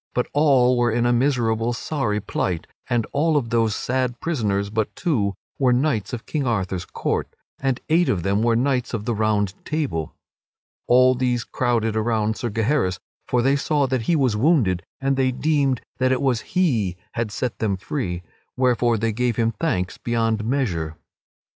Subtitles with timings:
[0.15, 4.95] But all were in a miserable sorry plight; and all of those sad prisoners but
[4.95, 7.27] two were knights of King Arthur's court,
[7.59, 10.15] and eight of them were knights of the Round Table.
[10.87, 15.31] All these crowded around Sir Gaheris, for they saw that he was wounded and they
[15.31, 18.23] deemed that it was he had set them free,
[18.57, 20.97] wherefore they gave him thanks beyond measure.